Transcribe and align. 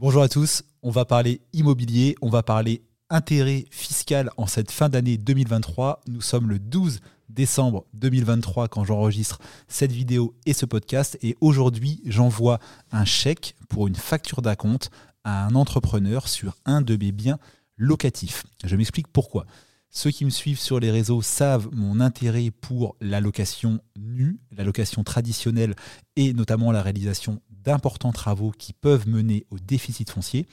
Bonjour 0.00 0.22
à 0.22 0.28
tous, 0.28 0.62
on 0.84 0.92
va 0.92 1.04
parler 1.04 1.40
immobilier, 1.52 2.14
on 2.22 2.28
va 2.28 2.44
parler 2.44 2.84
intérêt 3.10 3.64
fiscal 3.72 4.30
en 4.36 4.46
cette 4.46 4.70
fin 4.70 4.88
d'année 4.88 5.16
2023. 5.16 6.02
Nous 6.06 6.20
sommes 6.20 6.48
le 6.48 6.60
12 6.60 7.00
décembre 7.28 7.84
2023 7.94 8.68
quand 8.68 8.84
j'enregistre 8.84 9.40
cette 9.66 9.90
vidéo 9.90 10.36
et 10.46 10.52
ce 10.52 10.66
podcast 10.66 11.18
et 11.20 11.36
aujourd'hui 11.40 12.00
j'envoie 12.06 12.60
un 12.92 13.04
chèque 13.04 13.56
pour 13.68 13.88
une 13.88 13.96
facture 13.96 14.40
d'acompte 14.40 14.92
à 15.24 15.44
un 15.46 15.56
entrepreneur 15.56 16.28
sur 16.28 16.54
un 16.64 16.80
de 16.80 16.94
mes 16.94 17.10
biens 17.10 17.40
locatifs. 17.76 18.44
Je 18.62 18.76
m'explique 18.76 19.08
pourquoi. 19.08 19.46
Ceux 19.90 20.10
qui 20.10 20.24
me 20.24 20.30
suivent 20.30 20.60
sur 20.60 20.80
les 20.80 20.90
réseaux 20.90 21.22
savent 21.22 21.68
mon 21.72 22.00
intérêt 22.00 22.50
pour 22.50 22.96
la 23.00 23.20
location 23.20 23.80
nue, 23.98 24.38
la 24.52 24.64
location 24.64 25.02
traditionnelle 25.02 25.74
et 26.16 26.32
notamment 26.34 26.72
la 26.72 26.82
réalisation 26.82 27.40
d'importants 27.50 28.12
travaux 28.12 28.50
qui 28.50 28.72
peuvent 28.72 29.08
mener 29.08 29.46
au 29.50 29.58
déficit 29.58 30.10
foncier. 30.10 30.46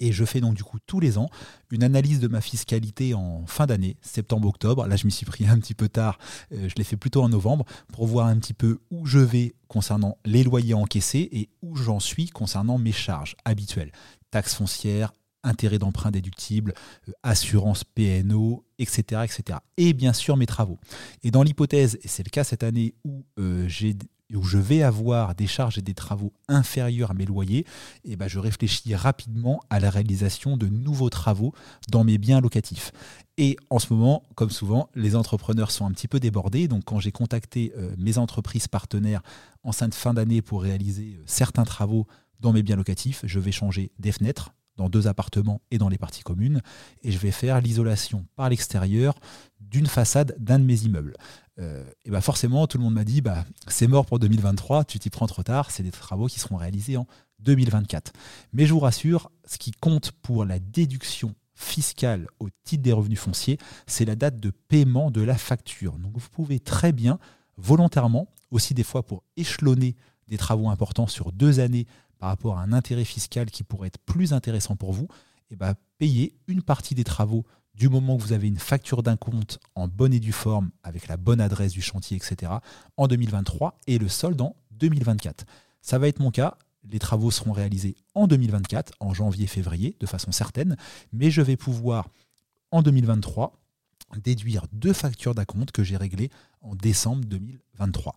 Et 0.00 0.12
je 0.12 0.24
fais 0.24 0.40
donc 0.40 0.54
du 0.54 0.62
coup 0.62 0.78
tous 0.86 1.00
les 1.00 1.18
ans 1.18 1.28
une 1.70 1.82
analyse 1.82 2.20
de 2.20 2.28
ma 2.28 2.40
fiscalité 2.40 3.14
en 3.14 3.44
fin 3.46 3.66
d'année, 3.66 3.96
septembre-octobre. 4.00 4.86
Là, 4.86 4.96
je 4.96 5.06
m'y 5.06 5.12
suis 5.12 5.26
pris 5.26 5.46
un 5.46 5.58
petit 5.58 5.74
peu 5.74 5.88
tard, 5.88 6.18
euh, 6.52 6.68
je 6.68 6.74
l'ai 6.76 6.84
fait 6.84 6.96
plutôt 6.96 7.22
en 7.22 7.28
novembre, 7.28 7.64
pour 7.92 8.06
voir 8.06 8.26
un 8.26 8.38
petit 8.38 8.54
peu 8.54 8.78
où 8.90 9.06
je 9.06 9.18
vais 9.18 9.54
concernant 9.66 10.18
les 10.24 10.44
loyers 10.44 10.74
encaissés 10.74 11.28
et 11.32 11.48
où 11.62 11.76
j'en 11.76 12.00
suis 12.00 12.28
concernant 12.28 12.78
mes 12.78 12.92
charges 12.92 13.36
habituelles. 13.44 13.92
Taxes 14.30 14.54
foncières, 14.54 15.12
intérêts 15.48 15.78
d'emprunt 15.78 16.10
déductibles, 16.10 16.74
euh, 17.08 17.12
assurance 17.22 17.84
PNO, 17.84 18.64
etc., 18.78 19.22
etc. 19.24 19.58
Et 19.76 19.92
bien 19.92 20.12
sûr 20.12 20.36
mes 20.36 20.46
travaux. 20.46 20.78
Et 21.22 21.30
dans 21.30 21.42
l'hypothèse, 21.42 21.98
et 22.02 22.08
c'est 22.08 22.24
le 22.24 22.30
cas 22.30 22.44
cette 22.44 22.62
année 22.62 22.94
où 23.04 23.24
euh, 23.38 23.66
j'ai 23.68 23.96
où 24.34 24.42
je 24.42 24.58
vais 24.58 24.82
avoir 24.82 25.34
des 25.34 25.46
charges 25.46 25.78
et 25.78 25.82
des 25.82 25.94
travaux 25.94 26.32
inférieurs 26.48 27.12
à 27.12 27.14
mes 27.14 27.24
loyers, 27.24 27.60
et 28.04 28.12
eh 28.12 28.16
ben 28.16 28.28
je 28.28 28.38
réfléchis 28.38 28.94
rapidement 28.94 29.62
à 29.70 29.80
la 29.80 29.88
réalisation 29.88 30.56
de 30.56 30.66
nouveaux 30.66 31.08
travaux 31.08 31.54
dans 31.88 32.04
mes 32.04 32.18
biens 32.18 32.40
locatifs. 32.40 32.92
Et 33.38 33.56
en 33.70 33.78
ce 33.78 33.92
moment, 33.92 34.22
comme 34.34 34.50
souvent, 34.50 34.90
les 34.94 35.16
entrepreneurs 35.16 35.70
sont 35.70 35.86
un 35.86 35.92
petit 35.92 36.08
peu 36.08 36.20
débordés. 36.20 36.68
Donc 36.68 36.84
quand 36.84 36.98
j'ai 36.98 37.12
contacté 37.12 37.72
euh, 37.76 37.94
mes 37.96 38.18
entreprises 38.18 38.68
partenaires 38.68 39.22
en 39.62 39.72
fin 39.72 40.12
d'année 40.12 40.42
pour 40.42 40.62
réaliser 40.62 41.18
certains 41.24 41.64
travaux 41.64 42.06
dans 42.40 42.52
mes 42.52 42.62
biens 42.62 42.76
locatifs, 42.76 43.22
je 43.24 43.38
vais 43.38 43.52
changer 43.52 43.92
des 43.98 44.12
fenêtres, 44.12 44.52
dans 44.78 44.88
deux 44.88 45.06
appartements 45.06 45.60
et 45.70 45.76
dans 45.76 45.90
les 45.90 45.98
parties 45.98 46.22
communes, 46.22 46.62
et 47.02 47.10
je 47.10 47.18
vais 47.18 47.32
faire 47.32 47.60
l'isolation 47.60 48.24
par 48.36 48.48
l'extérieur 48.48 49.14
d'une 49.60 49.86
façade 49.86 50.34
d'un 50.38 50.58
de 50.58 50.64
mes 50.64 50.84
immeubles. 50.84 51.14
Euh, 51.58 51.84
et 52.04 52.10
bah 52.10 52.20
forcément, 52.20 52.66
tout 52.66 52.78
le 52.78 52.84
monde 52.84 52.94
m'a 52.94 53.04
dit 53.04 53.20
bah, 53.20 53.44
c'est 53.66 53.88
mort 53.88 54.06
pour 54.06 54.18
2023, 54.18 54.84
tu 54.84 54.98
t'y 54.98 55.10
prends 55.10 55.26
trop 55.26 55.42
tard, 55.42 55.70
c'est 55.70 55.82
des 55.82 55.90
travaux 55.90 56.26
qui 56.26 56.40
seront 56.40 56.56
réalisés 56.56 56.96
en 56.96 57.06
2024. 57.40 58.12
Mais 58.52 58.64
je 58.64 58.72
vous 58.72 58.80
rassure, 58.80 59.30
ce 59.44 59.58
qui 59.58 59.72
compte 59.72 60.12
pour 60.22 60.44
la 60.44 60.58
déduction 60.58 61.34
fiscale 61.54 62.28
au 62.38 62.48
titre 62.64 62.84
des 62.84 62.92
revenus 62.92 63.18
fonciers, 63.18 63.58
c'est 63.88 64.04
la 64.04 64.14
date 64.14 64.38
de 64.38 64.50
paiement 64.50 65.10
de 65.10 65.20
la 65.20 65.36
facture. 65.36 65.98
Donc 65.98 66.12
vous 66.16 66.28
pouvez 66.30 66.60
très 66.60 66.92
bien, 66.92 67.18
volontairement, 67.56 68.28
aussi 68.52 68.74
des 68.74 68.84
fois 68.84 69.02
pour 69.02 69.24
échelonner 69.36 69.96
des 70.28 70.38
travaux 70.38 70.68
importants 70.68 71.06
sur 71.06 71.32
deux 71.32 71.58
années 71.58 71.86
par 72.18 72.28
rapport 72.28 72.58
à 72.58 72.62
un 72.62 72.72
intérêt 72.72 73.04
fiscal 73.04 73.50
qui 73.50 73.62
pourrait 73.62 73.88
être 73.88 73.98
plus 73.98 74.32
intéressant 74.32 74.76
pour 74.76 74.92
vous, 74.92 75.08
et 75.50 75.54
eh 75.54 75.56
ben, 75.56 75.74
payer 75.96 76.34
une 76.46 76.62
partie 76.62 76.94
des 76.94 77.04
travaux 77.04 77.46
du 77.74 77.88
moment 77.88 78.16
que 78.16 78.22
vous 78.22 78.32
avez 78.32 78.48
une 78.48 78.58
facture 78.58 79.02
d'un 79.02 79.16
compte 79.16 79.60
en 79.74 79.88
bonne 79.88 80.12
et 80.12 80.20
due 80.20 80.32
forme, 80.32 80.70
avec 80.82 81.06
la 81.06 81.16
bonne 81.16 81.40
adresse 81.40 81.72
du 81.72 81.80
chantier, 81.80 82.16
etc., 82.16 82.52
en 82.96 83.06
2023 83.06 83.78
et 83.86 83.98
le 83.98 84.08
solde 84.08 84.40
en 84.40 84.56
2024. 84.72 85.46
Ça 85.80 85.98
va 85.98 86.08
être 86.08 86.18
mon 86.18 86.30
cas. 86.30 86.58
Les 86.90 86.98
travaux 86.98 87.30
seront 87.30 87.52
réalisés 87.52 87.96
en 88.14 88.26
2024, 88.26 88.94
en 89.00 89.14
janvier-février, 89.14 89.96
de 90.00 90.06
façon 90.06 90.32
certaine, 90.32 90.76
mais 91.12 91.30
je 91.30 91.40
vais 91.40 91.56
pouvoir, 91.56 92.08
en 92.72 92.82
2023, 92.82 93.58
déduire 94.16 94.66
deux 94.72 94.92
factures 94.92 95.34
d'acompte 95.34 95.70
que 95.70 95.84
j'ai 95.84 95.96
réglées 95.96 96.30
en 96.62 96.74
décembre 96.74 97.24
2023. 97.26 98.14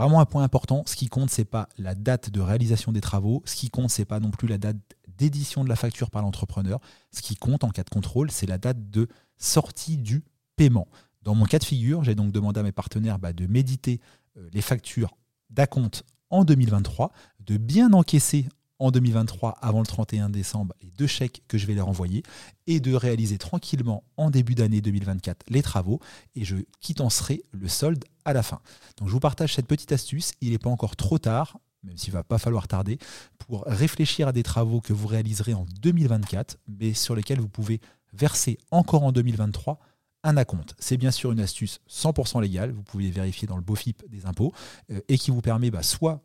Vraiment 0.00 0.20
un 0.20 0.24
point 0.24 0.42
important, 0.42 0.82
ce 0.86 0.96
qui 0.96 1.08
compte, 1.08 1.28
c'est 1.28 1.44
pas 1.44 1.68
la 1.76 1.94
date 1.94 2.30
de 2.30 2.40
réalisation 2.40 2.90
des 2.90 3.02
travaux, 3.02 3.42
ce 3.44 3.54
qui 3.54 3.68
compte, 3.68 3.90
c'est 3.90 4.06
pas 4.06 4.18
non 4.18 4.30
plus 4.30 4.48
la 4.48 4.56
date 4.56 4.78
d'édition 5.18 5.62
de 5.62 5.68
la 5.68 5.76
facture 5.76 6.08
par 6.08 6.22
l'entrepreneur. 6.22 6.80
Ce 7.12 7.20
qui 7.20 7.36
compte 7.36 7.64
en 7.64 7.68
cas 7.68 7.82
de 7.82 7.90
contrôle, 7.90 8.30
c'est 8.30 8.46
la 8.46 8.56
date 8.56 8.88
de 8.88 9.08
sortie 9.36 9.98
du 9.98 10.24
paiement. 10.56 10.88
Dans 11.20 11.34
mon 11.34 11.44
cas 11.44 11.58
de 11.58 11.64
figure, 11.64 12.02
j'ai 12.02 12.14
donc 12.14 12.32
demandé 12.32 12.60
à 12.60 12.62
mes 12.62 12.72
partenaires 12.72 13.18
bah, 13.18 13.34
de 13.34 13.46
méditer 13.46 14.00
euh, 14.38 14.48
les 14.54 14.62
factures 14.62 15.18
d'acompte 15.50 16.04
en 16.30 16.44
2023, 16.44 17.12
de 17.40 17.58
bien 17.58 17.92
encaisser 17.92 18.48
en 18.80 18.90
2023, 18.90 19.58
avant 19.60 19.80
le 19.80 19.86
31 19.86 20.30
décembre, 20.30 20.74
les 20.82 20.90
deux 20.90 21.06
chèques 21.06 21.42
que 21.46 21.58
je 21.58 21.66
vais 21.66 21.74
leur 21.74 21.88
envoyer 21.88 22.22
et 22.66 22.80
de 22.80 22.94
réaliser 22.94 23.38
tranquillement 23.38 24.02
en 24.16 24.30
début 24.30 24.54
d'année 24.54 24.80
2024 24.80 25.44
les 25.48 25.62
travaux 25.62 26.00
et 26.34 26.44
je 26.44 26.56
quittancerai 26.80 27.44
le 27.52 27.68
solde 27.68 28.04
à 28.24 28.32
la 28.32 28.42
fin. 28.42 28.60
Donc 28.98 29.08
je 29.08 29.12
vous 29.12 29.20
partage 29.20 29.54
cette 29.54 29.66
petite 29.66 29.92
astuce. 29.92 30.32
Il 30.40 30.50
n'est 30.50 30.58
pas 30.58 30.70
encore 30.70 30.96
trop 30.96 31.18
tard, 31.18 31.58
même 31.84 31.96
s'il 31.98 32.12
va 32.12 32.24
pas 32.24 32.38
falloir 32.38 32.68
tarder, 32.68 32.98
pour 33.38 33.64
réfléchir 33.66 34.28
à 34.28 34.32
des 34.32 34.42
travaux 34.42 34.80
que 34.80 34.94
vous 34.94 35.06
réaliserez 35.06 35.54
en 35.54 35.66
2024, 35.82 36.58
mais 36.66 36.94
sur 36.94 37.14
lesquels 37.14 37.40
vous 37.40 37.48
pouvez 37.48 37.80
verser 38.12 38.58
encore 38.70 39.04
en 39.04 39.12
2023 39.12 39.78
un 40.22 40.36
acompte. 40.36 40.74
C'est 40.78 40.96
bien 40.96 41.10
sûr 41.10 41.32
une 41.32 41.40
astuce 41.40 41.80
100% 41.88 42.40
légale, 42.40 42.72
vous 42.72 42.82
pouvez 42.82 43.10
vérifier 43.10 43.46
dans 43.46 43.56
le 43.56 43.62
BOFIP 43.62 44.08
des 44.08 44.26
impôts, 44.26 44.52
euh, 44.90 45.00
et 45.08 45.16
qui 45.16 45.30
vous 45.30 45.40
permet 45.40 45.70
bah, 45.70 45.82
soit 45.82 46.22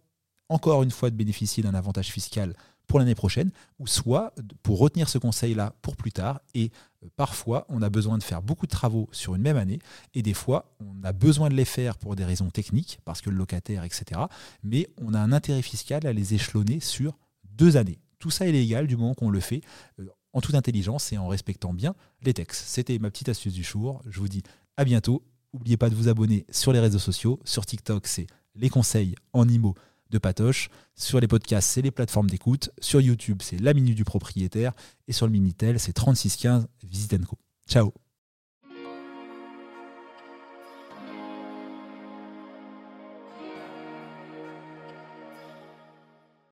encore 0.50 0.83
une 0.83 0.91
fois 0.91 1.09
de 1.09 1.16
bénéficier 1.16 1.63
d'un 1.63 1.73
avantage 1.73 2.11
fiscal 2.11 2.53
pour 2.88 3.00
l'année 3.00 3.16
prochaine, 3.16 3.51
ou 3.79 3.88
soit 3.88 4.33
pour 4.63 4.79
retenir 4.79 5.09
ce 5.09 5.17
conseil-là 5.17 5.73
pour 5.81 5.95
plus 5.95 6.11
tard. 6.11 6.39
Et 6.53 6.72
euh, 7.03 7.07
parfois, 7.16 7.66
on 7.69 7.81
a 7.81 7.89
besoin 7.89 8.17
de 8.17 8.23
faire 8.23 8.41
beaucoup 8.41 8.67
de 8.67 8.72
travaux 8.72 9.09
sur 9.11 9.35
une 9.35 9.41
même 9.41 9.57
année, 9.57 9.79
et 10.13 10.22
des 10.22 10.34
fois, 10.34 10.75
on 10.79 11.03
a 11.03 11.11
besoin 11.11 11.50
de 11.50 11.55
les 11.55 11.66
faire 11.66 11.97
pour 11.97 12.16
des 12.16 12.25
raisons 12.25 12.50
techniques, 12.50 13.00
parce 13.05 13.22
que 13.22 13.29
le 13.29 13.38
locataire, 13.38 13.84
etc. 13.84 14.22
Mais 14.63 14.88
on 15.01 15.13
a 15.13 15.19
un 15.19 15.31
intérêt 15.31 15.61
fiscal 15.61 16.05
à 16.05 16.13
les 16.13 16.34
échelonner 16.34 16.79
sur 16.79 17.17
deux 17.44 17.78
années. 17.78 18.00
Tout 18.19 18.29
ça 18.29 18.47
est 18.47 18.51
légal 18.51 18.88
du 18.88 18.97
moment 18.97 19.13
qu'on 19.13 19.29
le 19.29 19.39
fait 19.39 19.61
euh, 20.00 20.07
en 20.34 20.41
toute 20.41 20.55
intelligence 20.55 21.13
et 21.13 21.17
en 21.17 21.28
respectant 21.28 21.73
bien 21.73 21.95
les 22.22 22.34
textes. 22.34 22.66
C'était 22.67 23.00
ma 23.00 23.09
petite 23.09 23.29
astuce 23.29 23.53
du 23.53 23.63
jour. 23.63 24.01
Je 24.07 24.19
vous 24.19 24.28
dis 24.28 24.44
à 24.78 24.84
bientôt. 24.84 25.23
N'oubliez 25.53 25.78
pas 25.78 25.89
de 25.89 25.95
vous 25.95 26.09
abonner 26.09 26.45
sur 26.51 26.73
les 26.73 26.81
réseaux 26.81 27.00
sociaux. 27.00 27.39
Sur 27.45 27.66
TikTok, 27.66 28.07
c'est 28.07 28.28
les 28.55 28.69
conseils 28.69 29.16
en 29.31 29.47
IMO 29.47 29.73
de 30.09 30.17
Patoche. 30.17 30.69
Sur 30.95 31.19
les 31.19 31.27
podcasts, 31.27 31.69
c'est 31.69 31.81
les 31.81 31.91
plateformes 31.91 32.29
d'écoute. 32.29 32.69
Sur 32.79 33.01
YouTube, 33.01 33.41
c'est 33.41 33.59
la 33.59 33.73
minute 33.73 33.95
du 33.95 34.03
propriétaire. 34.03 34.73
Et 35.07 35.13
sur 35.13 35.25
le 35.25 35.31
Minitel, 35.31 35.79
c'est 35.79 35.93
3615 35.93 36.67
Visite 36.83 37.25
Co. 37.25 37.38
Ciao 37.67 38.04